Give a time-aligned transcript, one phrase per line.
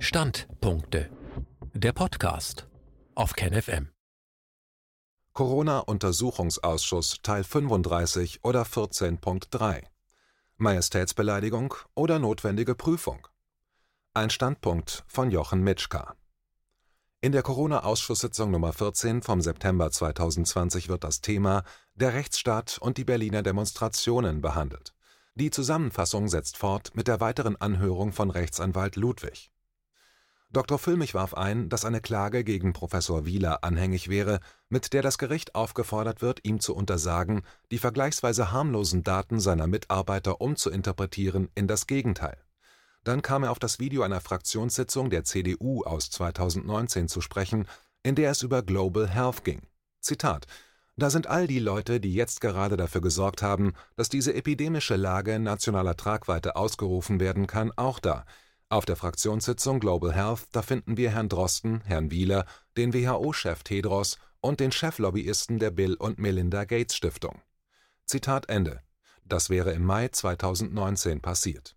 [0.00, 1.10] Standpunkte.
[1.74, 2.68] Der Podcast
[3.16, 3.88] auf KenFM.
[5.32, 9.82] Corona-Untersuchungsausschuss Teil 35 oder 14.3
[10.56, 13.26] Majestätsbeleidigung oder notwendige Prüfung.
[14.14, 16.14] Ein Standpunkt von Jochen Mitschka.
[17.20, 21.64] In der Corona-Ausschusssitzung Nummer 14 vom September 2020 wird das Thema
[21.96, 24.94] der Rechtsstaat und die Berliner Demonstrationen behandelt.
[25.34, 29.50] Die Zusammenfassung setzt fort mit der weiteren Anhörung von Rechtsanwalt Ludwig.
[30.50, 30.78] Dr.
[30.78, 35.54] Füllmich warf ein, dass eine Klage gegen Professor Wieler anhängig wäre, mit der das Gericht
[35.54, 42.38] aufgefordert wird, ihm zu untersagen, die vergleichsweise harmlosen Daten seiner Mitarbeiter umzuinterpretieren in das Gegenteil.
[43.04, 47.68] Dann kam er auf das Video einer Fraktionssitzung der CDU aus 2019 zu sprechen,
[48.02, 49.62] in der es über Global Health ging.
[50.00, 50.46] Zitat
[50.98, 55.38] da sind all die Leute, die jetzt gerade dafür gesorgt haben, dass diese epidemische Lage
[55.38, 58.24] nationaler Tragweite ausgerufen werden kann, auch da.
[58.70, 62.44] Auf der Fraktionssitzung Global Health, da finden wir Herrn Drosten, Herrn Wieler,
[62.76, 67.40] den WHO-Chef Tedros und den Cheflobbyisten der Bill und Melinda Gates Stiftung.
[68.04, 68.80] Zitat Ende.
[69.24, 71.76] Das wäre im Mai 2019 passiert.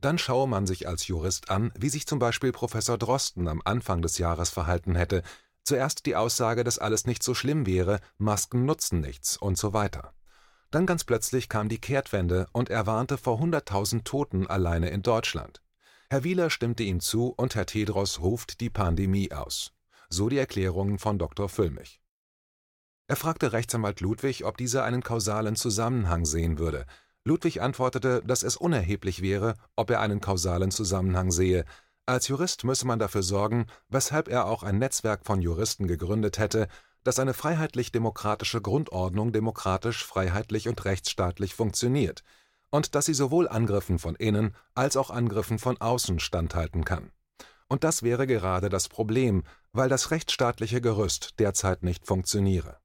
[0.00, 4.02] Dann schaue man sich als Jurist an, wie sich zum Beispiel Professor Drosten am Anfang
[4.02, 5.22] des Jahres verhalten hätte,
[5.64, 10.12] Zuerst die Aussage, dass alles nicht so schlimm wäre, Masken nutzen nichts und so weiter.
[10.70, 15.62] Dann ganz plötzlich kam die Kehrtwende und er warnte vor 100.000 Toten alleine in Deutschland.
[16.14, 19.72] Herr Wieler stimmte ihm zu und Herr Tedros ruft die Pandemie aus.
[20.08, 21.48] So die Erklärungen von Dr.
[21.48, 22.00] Füllmich.
[23.08, 26.86] Er fragte Rechtsanwalt Ludwig, ob dieser einen kausalen Zusammenhang sehen würde.
[27.24, 31.64] Ludwig antwortete, dass es unerheblich wäre, ob er einen kausalen Zusammenhang sehe,
[32.06, 36.68] als Jurist müsse man dafür sorgen, weshalb er auch ein Netzwerk von Juristen gegründet hätte,
[37.02, 42.22] dass eine freiheitlich-demokratische Grundordnung demokratisch, freiheitlich und rechtsstaatlich funktioniert
[42.74, 47.12] und dass sie sowohl Angriffen von innen als auch Angriffen von außen standhalten kann.
[47.68, 52.78] Und das wäre gerade das Problem, weil das rechtsstaatliche Gerüst derzeit nicht funktioniere.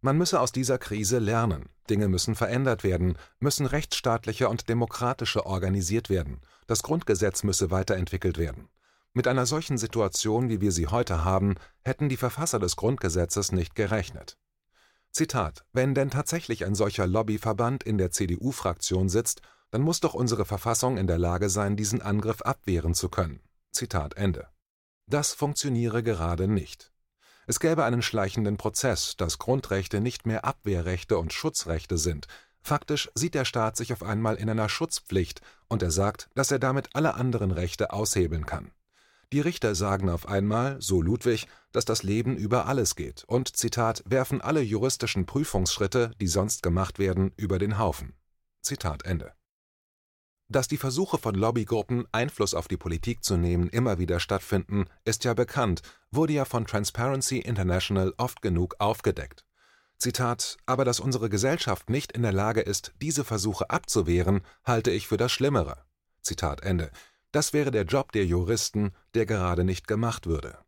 [0.00, 6.08] Man müsse aus dieser Krise lernen, Dinge müssen verändert werden, müssen rechtsstaatlicher und demokratischer organisiert
[6.08, 8.70] werden, das Grundgesetz müsse weiterentwickelt werden.
[9.12, 13.74] Mit einer solchen Situation, wie wir sie heute haben, hätten die Verfasser des Grundgesetzes nicht
[13.74, 14.38] gerechnet.
[15.16, 19.40] Zitat Wenn denn tatsächlich ein solcher Lobbyverband in der CDU-Fraktion sitzt,
[19.70, 23.40] dann muss doch unsere Verfassung in der Lage sein, diesen Angriff abwehren zu können.
[23.72, 24.46] Zitat Ende.
[25.06, 26.92] Das funktioniere gerade nicht.
[27.46, 32.26] Es gäbe einen schleichenden Prozess, dass Grundrechte nicht mehr Abwehrrechte und Schutzrechte sind.
[32.60, 36.58] Faktisch sieht der Staat sich auf einmal in einer Schutzpflicht und er sagt, dass er
[36.58, 38.70] damit alle anderen Rechte aushebeln kann.
[39.32, 44.02] Die Richter sagen auf einmal, so Ludwig, dass das Leben über alles geht und, Zitat,
[44.06, 48.14] werfen alle juristischen Prüfungsschritte, die sonst gemacht werden, über den Haufen.
[48.62, 49.32] Zitat Ende.
[50.48, 55.24] Dass die Versuche von Lobbygruppen, Einfluss auf die Politik zu nehmen, immer wieder stattfinden, ist
[55.24, 55.82] ja bekannt,
[56.12, 59.44] wurde ja von Transparency International oft genug aufgedeckt.
[59.98, 65.08] Zitat: Aber dass unsere Gesellschaft nicht in der Lage ist, diese Versuche abzuwehren, halte ich
[65.08, 65.84] für das Schlimmere.
[66.22, 66.92] Zitat Ende.
[67.32, 70.58] Das wäre der Job der Juristen, der gerade nicht gemacht würde.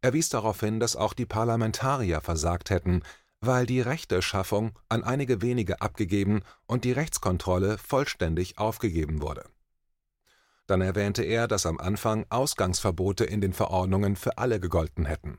[0.00, 3.02] Er wies darauf hin, dass auch die Parlamentarier versagt hätten,
[3.40, 9.44] weil die Rechteschaffung an einige wenige abgegeben und die Rechtskontrolle vollständig aufgegeben wurde.
[10.66, 15.38] Dann erwähnte er, dass am Anfang Ausgangsverbote in den Verordnungen für alle gegolten hätten.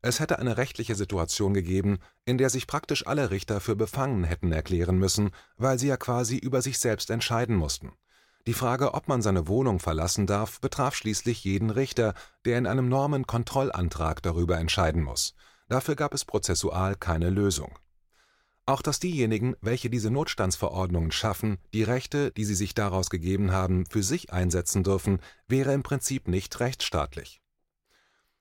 [0.00, 4.50] Es hätte eine rechtliche Situation gegeben, in der sich praktisch alle Richter für befangen hätten
[4.50, 7.92] erklären müssen, weil sie ja quasi über sich selbst entscheiden mussten.
[8.46, 12.14] Die Frage, ob man seine Wohnung verlassen darf, betraf schließlich jeden Richter,
[12.44, 15.34] der in einem Normenkontrollantrag darüber entscheiden muss.
[15.68, 17.78] Dafür gab es prozessual keine Lösung.
[18.66, 23.86] Auch dass diejenigen, welche diese Notstandsverordnungen schaffen, die Rechte, die sie sich daraus gegeben haben,
[23.86, 27.40] für sich einsetzen dürfen, wäre im Prinzip nicht rechtsstaatlich.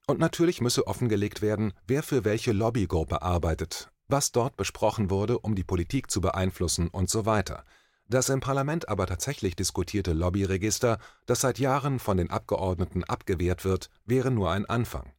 [0.07, 5.55] Und natürlich müsse offengelegt werden, wer für welche Lobbygruppe arbeitet, was dort besprochen wurde, um
[5.55, 7.65] die Politik zu beeinflussen und so weiter.
[8.11, 13.89] Das im Parlament aber tatsächlich diskutierte Lobbyregister, das seit Jahren von den Abgeordneten abgewehrt wird,
[14.03, 15.13] wäre nur ein Anfang.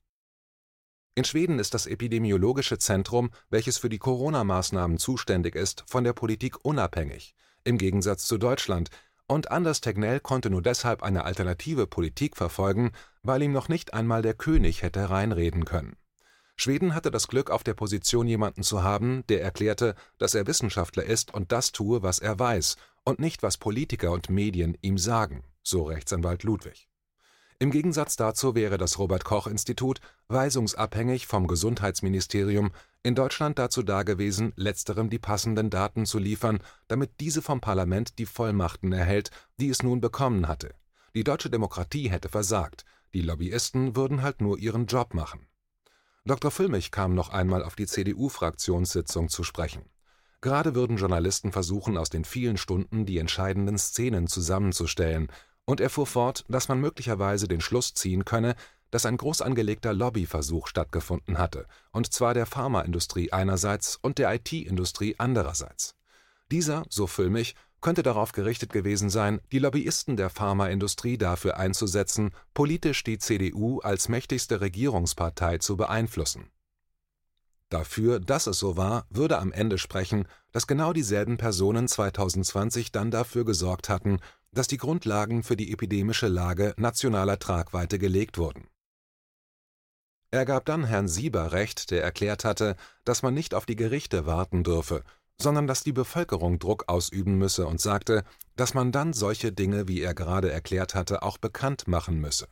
[1.15, 6.67] In Schweden ist das Epidemiologische Zentrum, welches für die Corona-Maßnahmen zuständig ist, von der Politik
[6.67, 7.35] unabhängig,
[7.65, 8.91] im Gegensatz zu Deutschland,
[9.27, 12.93] und Anders Tegnell konnte nur deshalb eine alternative Politik verfolgen,
[13.23, 15.97] weil ihm noch nicht einmal der König hätte reinreden können.
[16.57, 21.05] Schweden hatte das Glück, auf der Position jemanden zu haben, der erklärte, dass er Wissenschaftler
[21.05, 25.45] ist und das tue, was er weiß, und nicht, was Politiker und Medien ihm sagen,
[25.63, 26.89] so Rechtsanwalt Ludwig.
[27.59, 32.73] Im Gegensatz dazu wäre das Robert Koch Institut, weisungsabhängig vom Gesundheitsministerium,
[33.05, 36.59] in Deutschland dazu dagewesen, letzterem die passenden Daten zu liefern,
[36.89, 40.75] damit diese vom Parlament die Vollmachten erhält, die es nun bekommen hatte.
[41.15, 42.85] Die deutsche Demokratie hätte versagt,
[43.15, 45.47] die Lobbyisten würden halt nur ihren Job machen.
[46.25, 46.53] Dr.
[46.53, 49.83] Füllmich kam noch einmal auf die CDU-Fraktionssitzung zu sprechen.
[50.41, 55.29] Gerade würden Journalisten versuchen, aus den vielen Stunden die entscheidenden Szenen zusammenzustellen,
[55.65, 58.55] und er fuhr fort, dass man möglicherweise den Schluss ziehen könne,
[58.93, 65.17] dass ein groß angelegter Lobbyversuch stattgefunden hatte, und zwar der Pharmaindustrie einerseits und der IT-Industrie
[65.19, 65.97] andererseits.
[66.53, 73.05] Dieser, so Füllmich, könnte darauf gerichtet gewesen sein, die Lobbyisten der Pharmaindustrie dafür einzusetzen, politisch
[73.05, 76.50] die CDU als mächtigste Regierungspartei zu beeinflussen.
[77.69, 83.11] Dafür, dass es so war, würde am Ende sprechen, dass genau dieselben Personen 2020 dann
[83.11, 84.20] dafür gesorgt hatten,
[84.52, 88.69] dass die Grundlagen für die epidemische Lage nationaler Tragweite gelegt wurden.
[90.31, 94.26] Er gab dann Herrn Sieber recht, der erklärt hatte, dass man nicht auf die Gerichte
[94.26, 95.02] warten dürfe,
[95.43, 98.25] sondern dass die Bevölkerung Druck ausüben müsse und sagte,
[98.56, 102.49] dass man dann solche Dinge, wie er gerade erklärt hatte, auch bekannt machen müsse.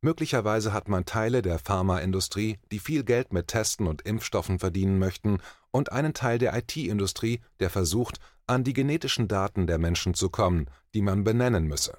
[0.00, 5.38] Möglicherweise hat man Teile der Pharmaindustrie, die viel Geld mit Testen und Impfstoffen verdienen möchten,
[5.70, 8.18] und einen Teil der IT-Industrie, der versucht,
[8.48, 11.96] an die genetischen Daten der Menschen zu kommen, die man benennen müsse.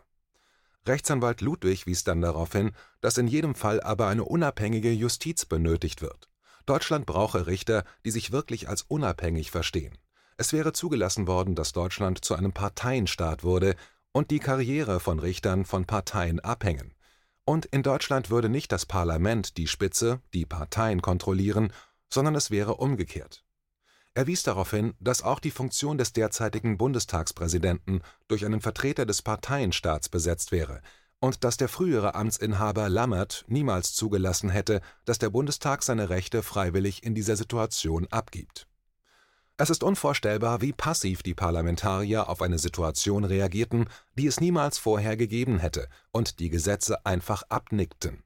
[0.86, 6.02] Rechtsanwalt Ludwig wies dann darauf hin, dass in jedem Fall aber eine unabhängige Justiz benötigt
[6.02, 6.30] wird.
[6.66, 9.98] Deutschland brauche Richter, die sich wirklich als unabhängig verstehen.
[10.38, 13.76] Es wäre zugelassen worden, dass Deutschland zu einem Parteienstaat wurde
[14.12, 16.94] und die Karriere von Richtern von Parteien abhängen.
[17.46, 21.74] Und in Deutschland würde nicht das Parlament die Spitze, die Parteien kontrollieren,
[22.10, 23.44] sondern es wäre umgekehrt.
[24.16, 29.24] Er wies darauf hin, dass auch die Funktion des derzeitigen Bundestagspräsidenten durch einen Vertreter des
[29.24, 30.82] Parteienstaats besetzt wäre,
[31.24, 37.02] und dass der frühere Amtsinhaber Lammert niemals zugelassen hätte, dass der Bundestag seine Rechte freiwillig
[37.02, 38.68] in dieser Situation abgibt.
[39.56, 43.86] Es ist unvorstellbar, wie passiv die Parlamentarier auf eine Situation reagierten,
[44.18, 48.22] die es niemals vorher gegeben hätte, und die Gesetze einfach abnickten.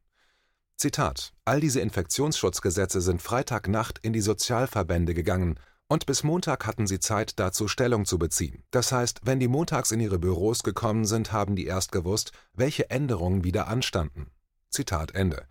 [0.75, 6.99] Zitat All diese Infektionsschutzgesetze sind Freitagnacht in die Sozialverbände gegangen, und bis Montag hatten sie
[6.99, 8.63] Zeit, dazu Stellung zu beziehen.
[8.71, 12.89] Das heißt, wenn die montags in ihre Büros gekommen sind, haben die erst gewusst, welche
[12.89, 14.31] Änderungen wieder anstanden.
[14.69, 15.47] Zitat Ende.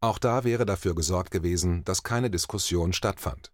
[0.00, 3.52] Auch da wäre dafür gesorgt gewesen, dass keine Diskussion stattfand.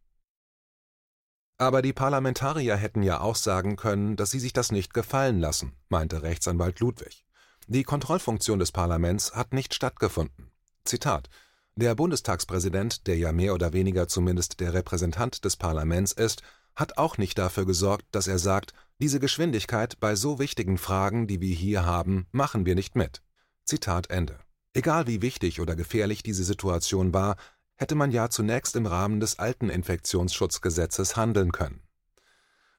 [1.58, 5.76] Aber die Parlamentarier hätten ja auch sagen können, dass sie sich das nicht gefallen lassen,
[5.88, 7.24] meinte Rechtsanwalt Ludwig.
[7.68, 10.50] Die Kontrollfunktion des Parlaments hat nicht stattgefunden.
[10.84, 11.28] Zitat
[11.76, 16.42] der Bundestagspräsident, der ja mehr oder weniger zumindest der Repräsentant des Parlaments ist,
[16.74, 21.40] hat auch nicht dafür gesorgt, dass er sagt, diese Geschwindigkeit bei so wichtigen Fragen, die
[21.40, 23.22] wir hier haben, machen wir nicht mit.
[23.64, 24.38] Zitat Ende.
[24.74, 27.36] Egal wie wichtig oder gefährlich diese Situation war,
[27.74, 31.82] hätte man ja zunächst im Rahmen des alten Infektionsschutzgesetzes handeln können.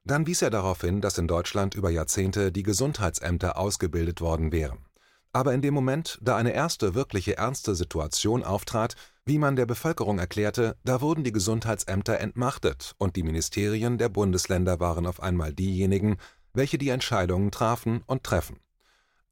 [0.05, 4.85] Dann wies er darauf hin, dass in Deutschland über Jahrzehnte die Gesundheitsämter ausgebildet worden wären.
[5.33, 8.95] Aber in dem Moment, da eine erste wirkliche ernste Situation auftrat,
[9.25, 14.79] wie man der Bevölkerung erklärte, da wurden die Gesundheitsämter entmachtet und die Ministerien der Bundesländer
[14.79, 16.17] waren auf einmal diejenigen,
[16.53, 18.59] welche die Entscheidungen trafen und treffen.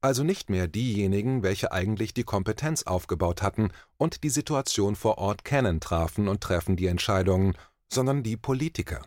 [0.02, 5.46] Also nicht mehr diejenigen, welche eigentlich die Kompetenz aufgebaut hatten und die Situation vor Ort
[5.46, 7.56] kennen, trafen und treffen die Entscheidungen,
[7.94, 9.04] sondern die Politiker.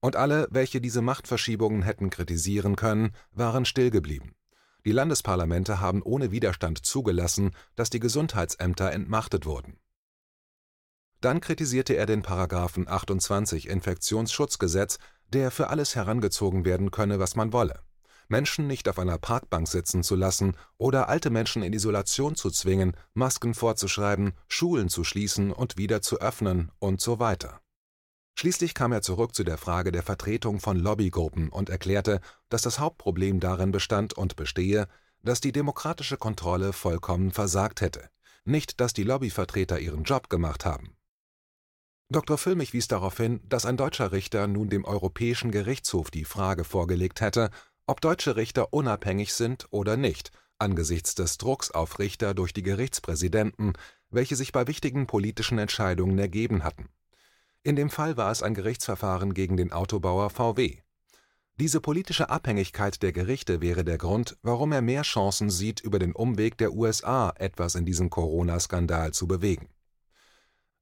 [0.00, 4.36] Und alle, welche diese Machtverschiebungen hätten kritisieren können, waren stillgeblieben.
[4.84, 9.78] Die Landesparlamente haben ohne Widerstand zugelassen, dass die Gesundheitsämter entmachtet wurden.
[11.20, 14.98] Dann kritisierte er den Paragraphen 28 Infektionsschutzgesetz,
[15.32, 17.80] der für alles herangezogen werden könne, was man wolle.
[18.28, 22.96] Menschen nicht auf einer Parkbank sitzen zu lassen oder alte Menschen in Isolation zu zwingen,
[23.14, 27.60] Masken vorzuschreiben, Schulen zu schließen und wieder zu öffnen und so weiter.
[28.34, 32.78] Schließlich kam er zurück zu der Frage der Vertretung von Lobbygruppen und erklärte, dass das
[32.78, 34.88] Hauptproblem darin bestand und bestehe,
[35.22, 38.10] dass die demokratische Kontrolle vollkommen versagt hätte,
[38.44, 40.96] nicht dass die Lobbyvertreter ihren Job gemacht haben.
[42.08, 42.36] Dr.
[42.36, 47.20] Füllmich wies darauf hin, dass ein deutscher Richter nun dem Europäischen Gerichtshof die Frage vorgelegt
[47.20, 47.50] hätte,
[47.86, 53.72] ob deutsche Richter unabhängig sind oder nicht, angesichts des Drucks auf Richter durch die Gerichtspräsidenten,
[54.10, 56.88] welche sich bei wichtigen politischen Entscheidungen ergeben hatten.
[57.64, 60.78] In dem Fall war es ein Gerichtsverfahren gegen den Autobauer VW.
[61.60, 66.12] Diese politische Abhängigkeit der Gerichte wäre der Grund, warum er mehr Chancen sieht, über den
[66.12, 69.68] Umweg der USA etwas in diesem Corona-Skandal zu bewegen.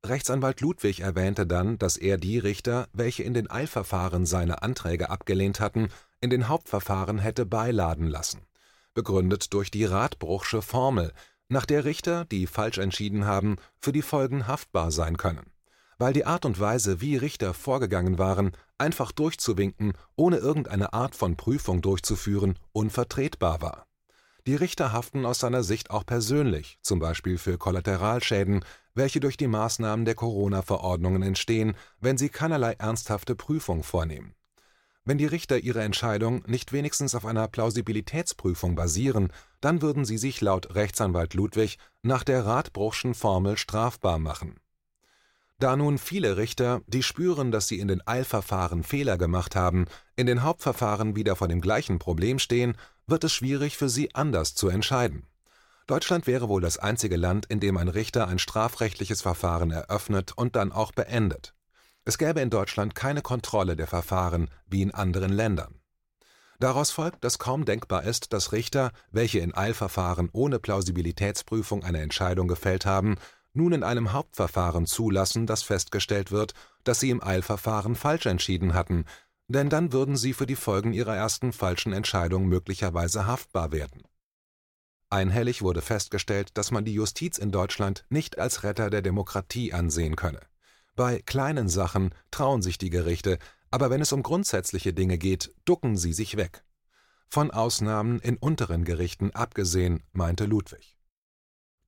[0.07, 5.61] Rechtsanwalt Ludwig erwähnte dann, dass er die Richter, welche in den Eilverfahren seine Anträge abgelehnt
[5.61, 5.89] hatten,
[6.23, 8.47] in den Hauptverfahren hätte beiladen lassen,
[8.95, 11.13] begründet durch die Radbruchsche Formel,
[11.49, 15.50] nach der Richter, die falsch entschieden haben, für die Folgen haftbar sein können
[16.01, 21.37] weil die Art und Weise, wie Richter vorgegangen waren, einfach durchzuwinken, ohne irgendeine Art von
[21.37, 23.87] Prüfung durchzuführen, unvertretbar war.
[24.47, 28.65] Die Richter haften aus seiner Sicht auch persönlich, zum Beispiel für Kollateralschäden,
[28.95, 34.35] welche durch die Maßnahmen der Corona-Verordnungen entstehen, wenn sie keinerlei ernsthafte Prüfung vornehmen.
[35.05, 39.31] Wenn die Richter ihre Entscheidung nicht wenigstens auf einer Plausibilitätsprüfung basieren,
[39.61, 44.57] dann würden sie sich laut Rechtsanwalt Ludwig nach der Radbruchschen Formel strafbar machen.
[45.61, 49.85] Da nun viele Richter, die spüren, dass sie in den Eilverfahren Fehler gemacht haben,
[50.17, 54.55] in den Hauptverfahren wieder vor dem gleichen Problem stehen, wird es schwierig für sie anders
[54.55, 55.27] zu entscheiden.
[55.87, 60.57] Deutschland wäre wohl das einzige Land, in dem ein Richter ein strafrechtliches Verfahren eröffnet und
[60.57, 61.55] dann auch beendet.
[62.07, 65.75] Es gäbe in Deutschland keine Kontrolle der Verfahren wie in anderen Ländern.
[66.59, 72.49] Daraus folgt, dass kaum denkbar ist, dass Richter, welche in Eilverfahren ohne Plausibilitätsprüfung eine Entscheidung
[72.49, 73.17] gefällt haben,
[73.53, 76.55] nun in einem Hauptverfahren zulassen, dass festgestellt wird,
[76.85, 79.05] dass sie im Eilverfahren falsch entschieden hatten,
[79.49, 84.03] denn dann würden sie für die Folgen ihrer ersten falschen Entscheidung möglicherweise haftbar werden.
[85.11, 90.15] Einhellig wurde festgestellt, dass man die Justiz in Deutschland nicht als Retter der Demokratie ansehen
[90.15, 90.41] könne.
[90.95, 93.39] Bei kleinen Sachen trauen sich die Gerichte,
[93.73, 96.65] aber wenn es um grundsätzliche Dinge geht, ducken sie sich weg.
[97.29, 101.00] Von Ausnahmen in unteren Gerichten abgesehen, meinte Ludwig.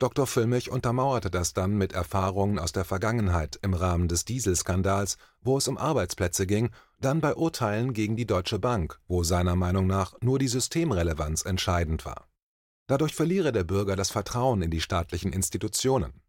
[0.02, 0.26] Dr.
[0.26, 5.68] Füllmich untermauerte das dann mit Erfahrungen aus der Vergangenheit im Rahmen des Dieselskandals, wo es
[5.68, 10.40] um Arbeitsplätze ging, dann bei Urteilen gegen die Deutsche Bank, wo seiner Meinung nach nur
[10.40, 12.26] die Systemrelevanz entscheidend war.
[12.88, 16.20] Dadurch verliere der Bürger das Vertrauen in die staatlichen Institutionen.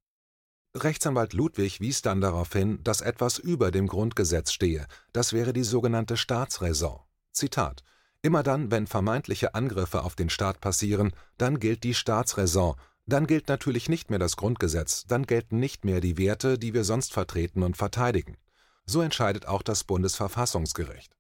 [0.78, 5.64] Rechtsanwalt Ludwig wies dann darauf hin, dass etwas über dem Grundgesetz stehe, das wäre die
[5.64, 7.00] sogenannte Staatsräson.
[7.32, 7.84] Zitat
[8.22, 12.76] Immer dann, wenn vermeintliche Angriffe auf den Staat passieren, dann gilt die Staatsräson,
[13.06, 16.84] dann gilt natürlich nicht mehr das Grundgesetz, dann gelten nicht mehr die Werte, die wir
[16.84, 18.38] sonst vertreten und verteidigen.
[18.86, 21.16] So entscheidet auch das Bundesverfassungsgericht.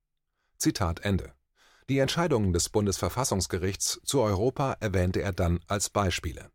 [0.57, 1.33] Zitat Ende.
[1.89, 6.49] Die Entscheidungen des Bundesverfassungsgerichts zu Europa erwähnte er dann als Beispiele.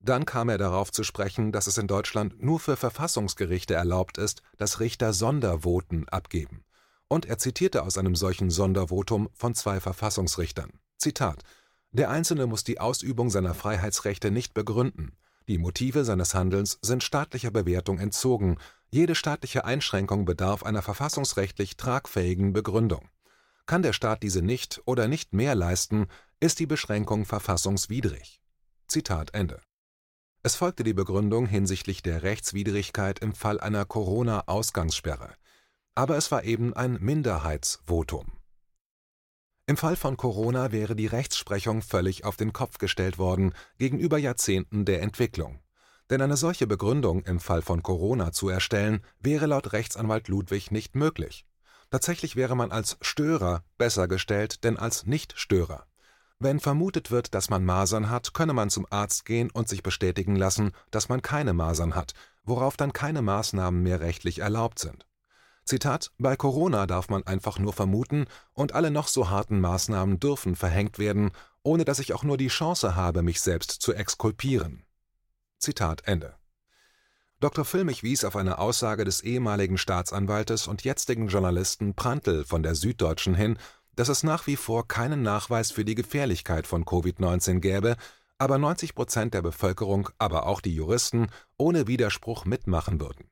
[0.00, 4.42] Dann kam er darauf zu sprechen, dass es in Deutschland nur für Verfassungsgerichte erlaubt ist,
[4.56, 6.64] dass Richter Sondervoten abgeben.
[7.08, 10.70] Und er zitierte aus einem solchen Sondervotum von zwei Verfassungsrichtern.
[10.98, 11.42] Zitat
[11.92, 15.16] der Einzelne muss die Ausübung seiner Freiheitsrechte nicht begründen.
[15.48, 18.58] Die Motive seines Handelns sind staatlicher Bewertung entzogen,
[18.90, 23.08] jede staatliche Einschränkung bedarf einer verfassungsrechtlich tragfähigen Begründung.
[23.66, 26.06] Kann der Staat diese nicht oder nicht mehr leisten,
[26.40, 28.40] ist die Beschränkung verfassungswidrig.
[28.86, 29.60] Zitat Ende.
[30.42, 35.34] Es folgte die Begründung hinsichtlich der Rechtswidrigkeit im Fall einer Corona-Ausgangssperre.
[35.94, 38.37] Aber es war eben ein Minderheitsvotum.
[39.68, 44.86] Im Fall von Corona wäre die Rechtsprechung völlig auf den Kopf gestellt worden gegenüber Jahrzehnten
[44.86, 45.58] der Entwicklung.
[46.08, 50.94] Denn eine solche Begründung im Fall von Corona zu erstellen, wäre laut Rechtsanwalt Ludwig nicht
[50.94, 51.44] möglich.
[51.90, 55.84] Tatsächlich wäre man als Störer besser gestellt denn als Nichtstörer.
[56.38, 60.36] Wenn vermutet wird, dass man Masern hat, könne man zum Arzt gehen und sich bestätigen
[60.36, 65.04] lassen, dass man keine Masern hat, worauf dann keine Maßnahmen mehr rechtlich erlaubt sind.
[65.68, 70.56] Zitat: Bei Corona darf man einfach nur vermuten, und alle noch so harten Maßnahmen dürfen
[70.56, 71.30] verhängt werden,
[71.62, 74.86] ohne dass ich auch nur die Chance habe, mich selbst zu exkulpieren.
[75.58, 76.36] Zitat Ende.
[77.40, 77.66] Dr.
[77.66, 83.34] Füllmich wies auf eine Aussage des ehemaligen Staatsanwaltes und jetzigen Journalisten Prantl von der Süddeutschen
[83.34, 83.58] hin,
[83.94, 87.96] dass es nach wie vor keinen Nachweis für die Gefährlichkeit von Covid-19 gäbe,
[88.38, 91.26] aber 90 Prozent der Bevölkerung, aber auch die Juristen,
[91.58, 93.28] ohne Widerspruch mitmachen würden.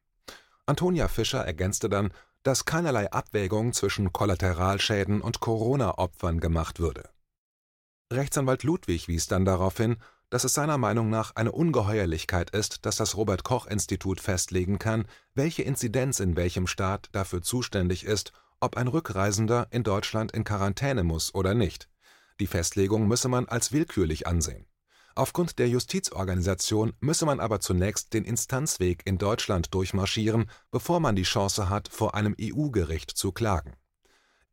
[0.66, 7.08] Antonia Fischer ergänzte dann, dass keinerlei Abwägung zwischen Kollateralschäden und Corona-Opfern gemacht würde.
[8.12, 9.96] Rechtsanwalt Ludwig wies dann darauf hin,
[10.30, 15.06] dass es seiner Meinung nach eine Ungeheuerlichkeit ist, dass das Robert Koch Institut festlegen kann,
[15.34, 21.04] welche Inzidenz in welchem Staat dafür zuständig ist, ob ein Rückreisender in Deutschland in Quarantäne
[21.04, 21.88] muss oder nicht.
[22.40, 24.66] Die Festlegung müsse man als willkürlich ansehen.
[25.16, 31.22] Aufgrund der Justizorganisation müsse man aber zunächst den Instanzweg in Deutschland durchmarschieren, bevor man die
[31.22, 33.72] Chance hat, vor einem EU-Gericht zu klagen.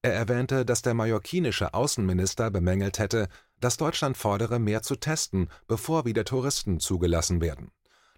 [0.02, 3.28] Er erwähnte, dass der mallorquinische Außenminister bemängelt hätte,
[3.60, 7.72] dass Deutschland fordere, mehr zu testen, bevor wieder Touristen zugelassen werden.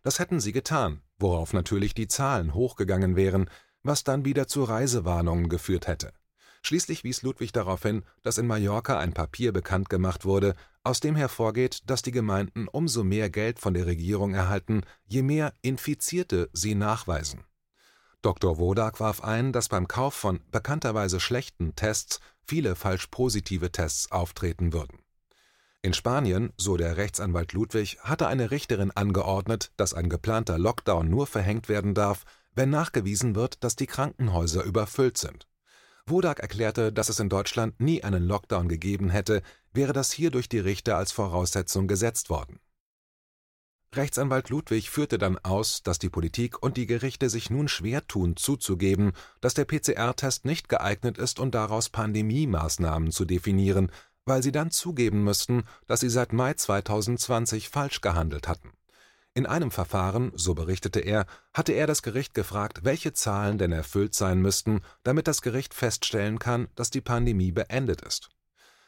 [0.03, 3.49] Das hätten sie getan, worauf natürlich die Zahlen hochgegangen wären,
[3.81, 6.13] was dann wieder zu Reisewarnungen geführt hätte.
[6.61, 11.15] Schließlich wies Ludwig darauf hin, dass in Mallorca ein Papier bekannt gemacht wurde, aus dem
[11.15, 16.75] hervorgeht, dass die Gemeinden umso mehr Geld von der Regierung erhalten, je mehr Infizierte sie
[16.75, 17.43] nachweisen.
[18.21, 18.57] Dr.
[18.57, 24.73] Wodak warf ein, dass beim Kauf von bekannterweise schlechten Tests viele falsch positive Tests auftreten
[24.73, 24.99] würden.
[25.81, 31.27] In Spanien, so der Rechtsanwalt Ludwig, hatte eine Richterin angeordnet, dass ein geplanter Lockdown nur
[31.27, 32.23] verhängt werden darf,
[32.55, 35.47] wenn nachgewiesen wird, dass die Krankenhäuser überfüllt sind.
[36.07, 39.43] Wodak erklärte, dass es in Deutschland nie einen Lockdown gegeben hätte,
[39.75, 42.59] wäre das hier durch die Richter als Voraussetzung gesetzt worden.
[43.95, 48.35] Rechtsanwalt Ludwig führte dann aus, dass die Politik und die Gerichte sich nun schwer tun,
[48.35, 53.91] zuzugeben, dass der PCR-Test nicht geeignet ist und daraus Pandemie-Maßnahmen zu definieren,
[54.25, 58.73] weil sie dann zugeben müssten, dass sie seit Mai 2020 falsch gehandelt hatten.
[59.33, 64.15] In einem Verfahren, so berichtete er, hatte er das Gericht gefragt, welche Zahlen denn erfüllt
[64.15, 68.29] sein müssten, damit das Gericht feststellen kann, dass die Pandemie beendet ist.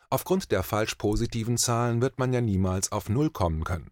[0.09, 3.91] Aufgrund der falsch positiven Zahlen wird man ja niemals auf Null kommen können.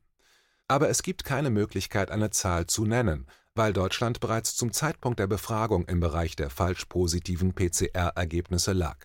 [0.67, 5.27] Aber es gibt keine Möglichkeit, eine Zahl zu nennen, weil Deutschland bereits zum Zeitpunkt der
[5.27, 8.97] Befragung im Bereich der falsch positiven PCR-Ergebnisse lag.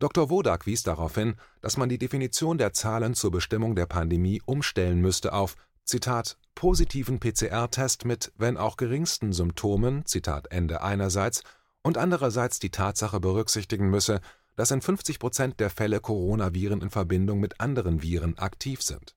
[0.00, 0.30] Dr.
[0.30, 5.00] Wodak wies darauf hin, dass man die Definition der Zahlen zur Bestimmung der Pandemie umstellen
[5.00, 11.42] müsste auf Zitat positiven PCR-Test mit, wenn auch geringsten Symptomen Zitat Ende einerseits
[11.82, 14.20] und andererseits die Tatsache berücksichtigen müsse,
[14.60, 19.16] dass in 50 Prozent der Fälle Coronaviren in Verbindung mit anderen Viren aktiv sind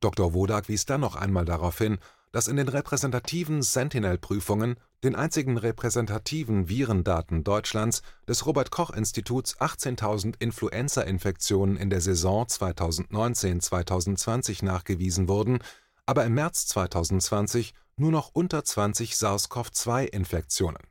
[0.00, 0.34] Dr.
[0.34, 1.96] Wodak wies dann noch einmal darauf hin,
[2.30, 11.88] dass in den repräsentativen Sentinel-Prüfungen, den einzigen repräsentativen Virendaten Deutschlands, des Robert-Koch-Instituts 18.000 Influenza-Infektionen in
[11.88, 15.60] der Saison 2019/2020 nachgewiesen wurden,
[16.04, 20.82] aber im März 2020 nur noch unter 20 SARS-CoV-2-Infektionen.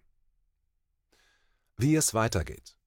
[1.78, 2.79] Wie es weitergeht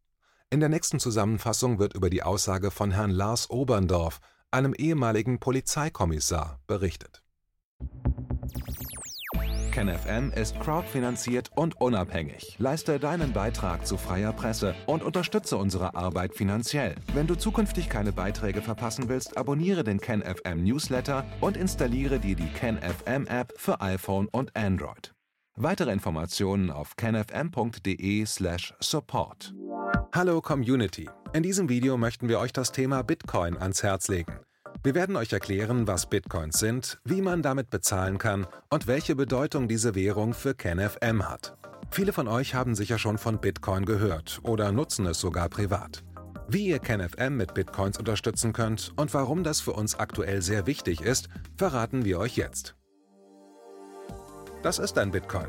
[0.52, 6.60] In der nächsten Zusammenfassung wird über die Aussage von Herrn Lars Oberndorf einem ehemaligen Polizeikommissar,
[6.66, 7.22] berichtet.
[9.70, 12.56] KenFM ist crowdfinanziert und unabhängig.
[12.58, 16.96] Leiste deinen Beitrag zu freier Presse und unterstütze unsere Arbeit finanziell.
[17.14, 22.52] Wenn du zukünftig keine Beiträge verpassen willst, abonniere den KenFM Newsletter und installiere dir die
[22.52, 25.14] KenFM App für iPhone und Android.
[25.54, 29.54] Weitere Informationen auf kenfm.de/support.
[30.14, 31.08] Hallo Community.
[31.32, 34.40] In diesem Video möchten wir euch das Thema Bitcoin ans Herz legen.
[34.82, 39.68] Wir werden euch erklären, was Bitcoins sind, wie man damit bezahlen kann und welche Bedeutung
[39.68, 41.56] diese Währung für KenFM hat.
[41.90, 46.04] Viele von euch haben sicher schon von Bitcoin gehört oder nutzen es sogar privat.
[46.46, 51.00] Wie ihr KenFM mit Bitcoins unterstützen könnt und warum das für uns aktuell sehr wichtig
[51.00, 52.76] ist, verraten wir euch jetzt.
[54.62, 55.48] Das ist ein Bitcoin.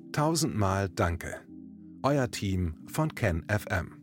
[0.11, 1.41] tausendmal Danke.
[2.03, 4.00] Euer Team von KenFM.